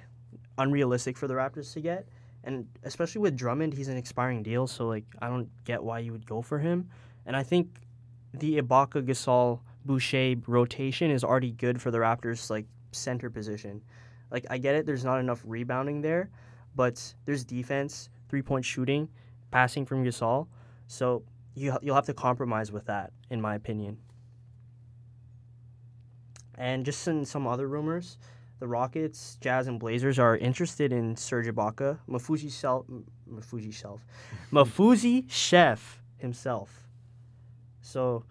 [0.57, 2.07] unrealistic for the Raptors to get.
[2.43, 6.11] And especially with Drummond, he's an expiring deal, so like I don't get why you
[6.11, 6.89] would go for him.
[7.25, 7.81] And I think
[8.33, 13.81] the Ibaka, Gasol, Boucher rotation is already good for the Raptors like center position.
[14.31, 16.29] Like I get it, there's not enough rebounding there,
[16.75, 19.07] but there's defense, three point shooting,
[19.51, 20.47] passing from Gasol.
[20.87, 21.23] So
[21.55, 23.97] you you'll have to compromise with that, in my opinion.
[26.57, 28.17] And just in some other rumors,
[28.59, 32.85] the Rockets, Jazz, and Blazers are interested in Serge Ibaka, Mafuji Self,
[33.29, 34.05] Mafuji Self,
[34.51, 36.87] Mafuzi Chef himself.
[37.81, 38.23] So,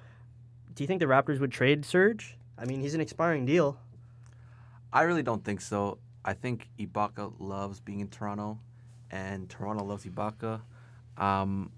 [0.74, 2.36] do you think the Raptors would trade Serge?
[2.58, 3.78] I mean, he's an expiring deal.
[4.92, 5.98] I really don't think so.
[6.24, 8.58] I think Ibaka loves being in Toronto,
[9.10, 10.62] and Toronto loves Ibaka.
[11.16, 11.70] Um,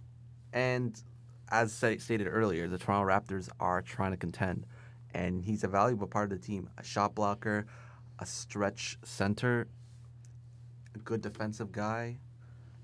[0.53, 1.01] and
[1.51, 4.67] as stated earlier, the Toronto Raptors are trying to contend
[5.17, 6.69] and he's a valuable part of the team.
[6.77, 7.67] A shot blocker,
[8.19, 9.67] a stretch center,
[10.95, 12.19] a good defensive guy.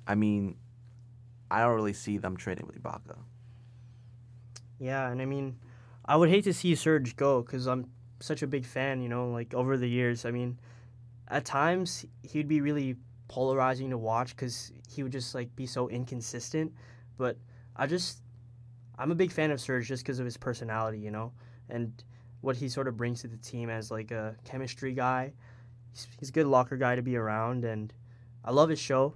[0.06, 0.56] I mean,
[1.50, 3.18] I don't really see them trading with Ibaka.
[4.78, 5.56] Yeah, and I mean,
[6.12, 7.86] I would hate to see Serge go because I'm
[8.20, 9.00] such a big fan.
[9.00, 10.58] You know, like over the years, I mean,
[11.28, 12.96] at times he'd be really
[13.28, 16.70] polarizing to watch because he would just like be so inconsistent.
[17.16, 17.38] But
[17.74, 18.18] I just,
[18.98, 20.98] I'm a big fan of Serge just because of his personality.
[20.98, 21.32] You know,
[21.70, 22.04] and
[22.42, 25.32] what he sort of brings to the team as like a chemistry guy.
[25.92, 27.90] He's, he's a good locker guy to be around, and
[28.44, 29.14] I love his show.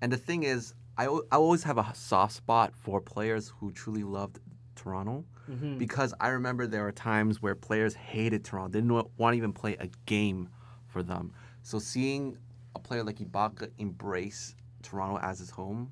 [0.00, 4.04] And the thing is, I, I always have a soft spot for players who truly
[4.04, 4.38] loved
[4.76, 5.78] Toronto mm-hmm.
[5.78, 9.76] because I remember there were times where players hated Toronto, didn't want to even play
[9.80, 10.48] a game
[10.86, 11.32] for them.
[11.62, 12.38] So seeing
[12.74, 15.90] a player like Ibaka embrace Toronto as his home,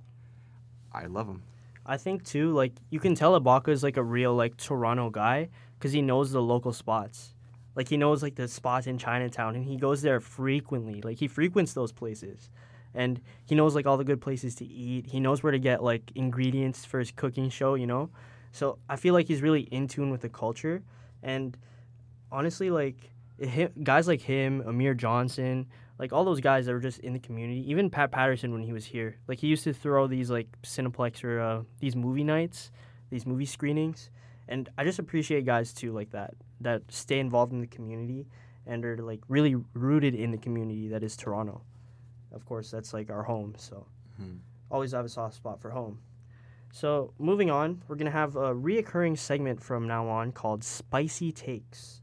[0.93, 1.43] I love him.
[1.85, 5.49] I think too, like you can tell Ibaka is like a real like Toronto guy
[5.79, 7.35] because he knows the local spots.
[7.75, 11.01] Like he knows like the spots in Chinatown, and he goes there frequently.
[11.01, 12.51] Like he frequents those places,
[12.93, 15.07] and he knows like all the good places to eat.
[15.07, 17.75] He knows where to get like ingredients for his cooking show.
[17.75, 18.11] You know,
[18.53, 20.83] so I feel like he's really in tune with the culture,
[21.23, 21.57] and
[22.31, 25.67] honestly, like him, guys like him, Amir Johnson,
[25.99, 27.69] like all those guys that were just in the community.
[27.71, 31.25] Even Pat Patterson when he was here, like he used to throw these like Cineplex
[31.25, 32.71] or uh, these movie nights,
[33.11, 34.11] these movie screenings
[34.49, 38.27] and I just appreciate guys too like that that stay involved in the community
[38.67, 41.63] and are like really rooted in the community that is Toronto.
[42.33, 43.87] Of course, that's like our home, so
[44.21, 44.39] mm-hmm.
[44.71, 45.99] always have a soft spot for home.
[46.73, 52.01] So moving on, we're gonna have a reoccurring segment from now on called Spicy Takes.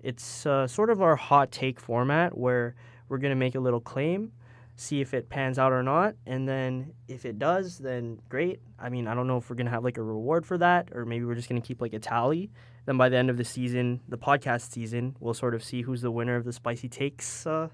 [0.00, 2.74] It's uh, sort of our hot take format where
[3.08, 4.32] we're gonna make a little claim
[4.78, 6.14] see if it pans out or not.
[6.24, 8.60] And then if it does, then great.
[8.78, 10.90] I mean, I don't know if we're going to have like a reward for that
[10.92, 12.50] or maybe we're just going to keep like a tally.
[12.86, 16.00] Then by the end of the season, the podcast season, we'll sort of see who's
[16.00, 17.68] the winner of the Spicy Takes uh,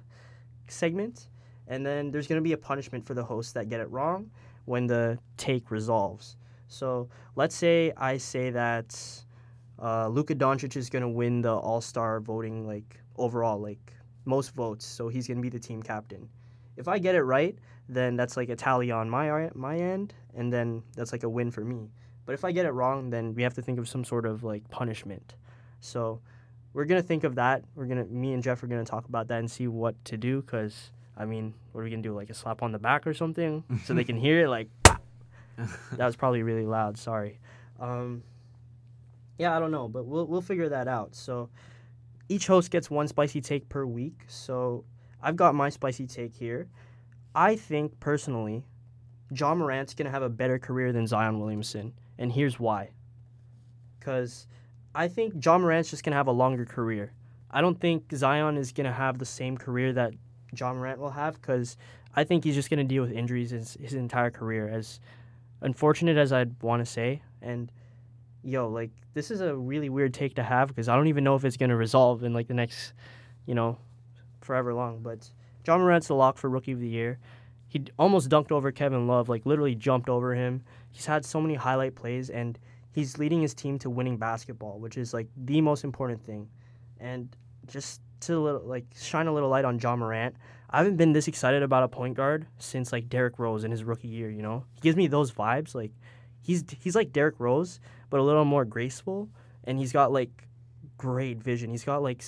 [0.66, 1.28] segment.
[1.68, 4.30] And then there's going to be a punishment for the hosts that get it wrong
[4.64, 6.36] when the take resolves.
[6.68, 8.98] So let's say I say that
[9.80, 13.92] uh, Luka Doncic is gonna win the All Star voting, like overall, like
[14.24, 14.86] most votes.
[14.86, 16.28] So he's gonna be the team captain.
[16.76, 17.56] If I get it right,
[17.88, 21.50] then that's like a tally on my my end, and then that's like a win
[21.50, 21.90] for me.
[22.26, 24.42] But if I get it wrong, then we have to think of some sort of
[24.42, 25.34] like punishment.
[25.80, 26.20] So
[26.72, 27.64] we're gonna think of that.
[27.74, 30.42] We're gonna me and Jeff are gonna talk about that and see what to do.
[30.42, 32.14] Cause I mean, what are we gonna do?
[32.14, 34.48] Like a slap on the back or something, so they can hear it.
[34.48, 34.68] Like
[35.92, 36.98] that was probably really loud.
[36.98, 37.38] Sorry.
[37.78, 38.22] Um,
[39.38, 41.14] yeah, I don't know, but we'll we'll figure that out.
[41.14, 41.50] So
[42.28, 44.22] each host gets one spicy take per week.
[44.28, 44.84] So
[45.22, 46.68] I've got my spicy take here.
[47.34, 48.64] I think personally,
[49.34, 52.90] Ja Morant's gonna have a better career than Zion Williamson, and here's why.
[53.98, 54.46] Because
[54.94, 57.12] I think Ja Morant's just gonna have a longer career.
[57.50, 60.14] I don't think Zion is gonna have the same career that
[60.58, 61.76] Ja Morant will have, because
[62.14, 64.68] I think he's just gonna deal with injuries his, his entire career.
[64.68, 65.00] As
[65.60, 67.70] unfortunate as I'd want to say, and
[68.42, 71.34] yo, like this is a really weird take to have because I don't even know
[71.34, 72.92] if it's gonna resolve in like the next,
[73.46, 73.78] you know,
[74.40, 75.00] forever long.
[75.00, 75.30] But
[75.66, 77.18] Ja Morant's the lock for Rookie of the Year.
[77.66, 80.62] He almost dunked over Kevin Love, like literally jumped over him.
[80.92, 82.58] He's had so many highlight plays, and
[82.92, 86.48] he's leading his team to winning basketball, which is like the most important thing.
[87.00, 87.34] And
[87.66, 90.36] just to like shine a little light on Ja Morant,
[90.70, 93.84] I haven't been this excited about a point guard since like Derrick Rose in his
[93.84, 94.30] rookie year.
[94.30, 95.74] You know, he gives me those vibes.
[95.74, 95.92] Like
[96.40, 99.28] he's he's like Derrick Rose, but a little more graceful,
[99.64, 100.48] and he's got like
[100.98, 101.70] great vision.
[101.70, 102.22] He's got like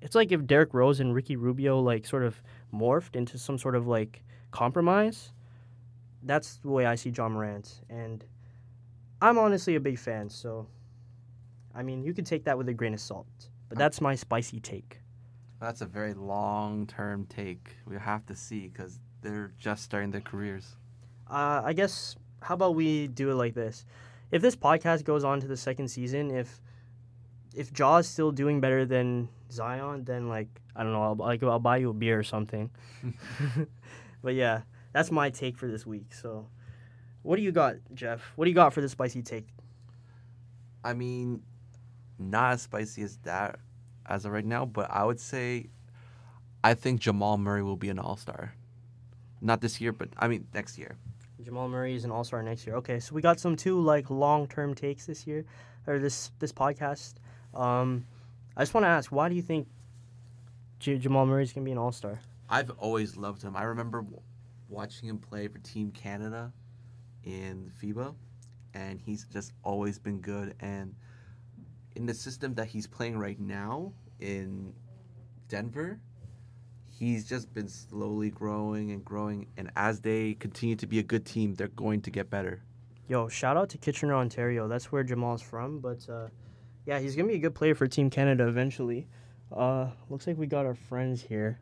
[0.00, 2.42] it's like if Derrick Rose and Ricky Rubio like sort of
[2.72, 5.32] morphed into some sort of like compromise.
[6.22, 8.24] That's the way I see Ja Morant, and
[9.20, 10.28] I'm honestly a big fan.
[10.28, 10.66] So,
[11.74, 13.26] I mean, you could take that with a grain of salt,
[13.68, 15.00] but that's my spicy take.
[15.60, 17.76] That's a very long term take.
[17.86, 20.76] We have to see because they're just starting their careers.
[21.28, 23.84] Uh, I guess, how about we do it like this?
[24.30, 26.60] If this podcast goes on to the second season, if
[27.54, 31.58] if Ja's still doing better than Zion, then like I don't know, I'll like I'll
[31.58, 32.70] buy you a beer or something.
[34.22, 36.14] but yeah, that's my take for this week.
[36.14, 36.46] So,
[37.22, 38.22] what do you got, Jeff?
[38.36, 39.48] What do you got for the spicy take?
[40.84, 41.42] I mean,
[42.18, 43.58] not as spicy as that
[44.08, 45.66] as of right now, but I would say
[46.64, 48.54] I think Jamal Murray will be an All Star.
[49.40, 50.96] Not this year, but I mean next year.
[51.42, 52.76] Jamal Murray is an All Star next year.
[52.76, 55.44] Okay, so we got some two like long term takes this year,
[55.86, 57.14] or this this podcast.
[57.54, 58.04] Um,
[58.56, 59.68] I just want to ask, why do you think
[60.80, 62.18] J- Jamal Murray is gonna be an All Star?
[62.50, 63.54] I've always loved him.
[63.56, 64.20] I remember w-
[64.68, 66.52] watching him play for Team Canada
[67.24, 68.14] in FIBA,
[68.74, 70.54] and he's just always been good.
[70.60, 70.94] And
[71.96, 74.72] in the system that he's playing right now in
[75.48, 76.00] Denver,
[76.90, 79.46] he's just been slowly growing and growing.
[79.56, 82.62] And as they continue to be a good team, they're going to get better.
[83.08, 84.68] Yo, shout out to Kitchener, Ontario.
[84.68, 85.80] That's where Jamal's from.
[85.80, 86.28] But uh,
[86.84, 89.06] yeah, he's gonna be a good player for Team Canada eventually.
[89.50, 91.58] Uh, looks like we got our friends here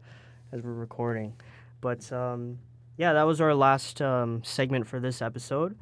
[0.52, 1.34] as we're recording.
[1.80, 2.58] But um,
[2.96, 5.76] yeah, that was our last um, segment for this episode.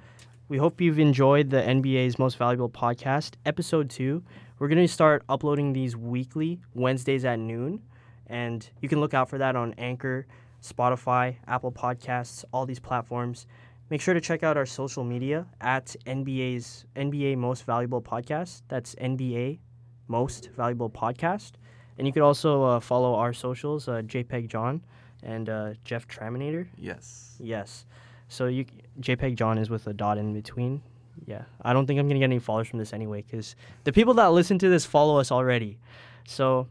[0.47, 4.23] We hope you've enjoyed the NBA's Most Valuable Podcast, episode two.
[4.59, 7.81] We're going to start uploading these weekly, Wednesdays at noon.
[8.27, 10.27] And you can look out for that on Anchor,
[10.63, 13.47] Spotify, Apple Podcasts, all these platforms.
[13.89, 18.61] Make sure to check out our social media at NBA's NBA Most Valuable Podcast.
[18.69, 19.61] That's NBA
[20.09, 21.53] Most Valuable Podcast.
[21.97, 24.85] And you could also uh, follow our socials, uh, JPEG John
[25.23, 26.67] and uh, Jeff Traminator.
[26.77, 27.39] Yes.
[27.41, 27.87] Yes.
[28.29, 28.67] So you
[29.01, 30.83] JPEG John is with a dot in between.
[31.27, 31.43] Yeah.
[31.63, 34.33] I don't think I'm gonna get any followers from this anyway, because the people that
[34.33, 35.79] listen to this follow us already.
[36.27, 36.69] So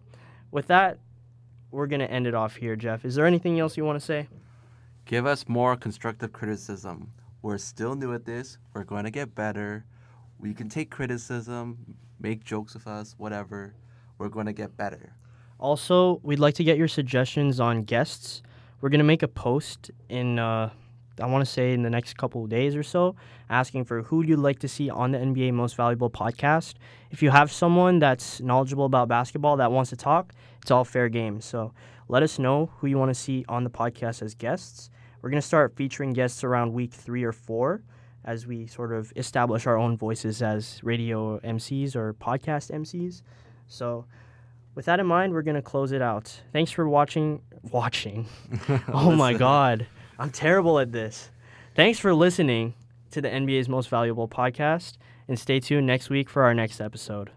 [0.52, 1.00] with that,
[1.72, 3.06] we're gonna end it off here, Jeff.
[3.06, 4.28] Is there anything else you want to say?
[5.06, 7.12] Give us more constructive criticism.
[7.42, 8.58] We're still new at this.
[8.74, 9.84] We're going to get better.
[10.40, 13.76] We can take criticism, make jokes with us, whatever.
[14.18, 15.14] We're going to get better.
[15.60, 18.44] Also, we'd like to get your suggestions on guests.
[18.82, 20.72] We're gonna make a post in, uh,
[21.20, 23.16] I want to say, in the next couple of days or so,
[23.50, 26.76] asking for who you'd like to see on the NBA Most Valuable podcast.
[27.12, 31.10] If you have someone that's knowledgeable about basketball that wants to talk, it's all fair
[31.10, 31.40] game.
[31.42, 31.74] So
[32.08, 34.90] let us know who you want to see on the podcast as guests.
[35.22, 37.84] We're gonna start featuring guests around week three or four
[38.26, 43.22] as we sort of establish our own voices as radio MCs or podcast MCs.
[43.68, 44.06] So
[44.76, 46.42] with that in mind, we're going to close it out.
[46.52, 47.42] Thanks for watching.
[47.72, 48.28] Watching.
[48.88, 49.88] oh my God.
[50.24, 51.32] I'm terrible at this.
[51.76, 52.76] Thanks for listening
[53.12, 54.94] to the NBA's Most Valuable podcast,
[55.28, 57.32] and stay tuned next week for our next episode.